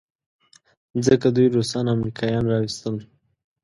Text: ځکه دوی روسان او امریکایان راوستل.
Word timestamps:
ځکه 1.05 1.27
دوی 1.35 1.47
روسان 1.55 1.85
او 1.87 1.95
امریکایان 1.97 2.45
راوستل. 2.51 2.95